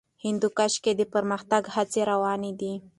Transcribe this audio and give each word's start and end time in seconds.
هندوکش 0.23 0.73
کې 0.83 0.91
د 0.95 1.01
پرمختګ 1.13 1.63
هڅې 1.75 2.01
روانې 2.11 2.51
دي. 2.59 2.73